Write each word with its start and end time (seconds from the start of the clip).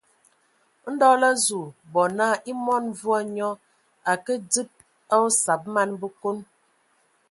Ndɔ 0.91 1.09
lə 1.21 1.27
azu 1.35 1.61
bɔ 1.91 2.01
naa 2.17 2.35
e 2.49 2.51
mɔn 2.65 2.83
mvua 2.93 3.19
nyɔ 3.35 3.49
a 4.11 4.13
ke 4.25 4.33
dzib 4.49 4.69
tsid 4.77 5.09
a 5.13 5.15
osab 5.27 5.61
man 5.73 5.89
Bəkon. 5.99 6.37